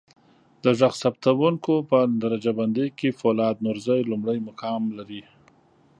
[0.63, 5.23] د ږغ ثبتکوونکو په درجه بندی کې فولاد نورزی لمړی مقام لري.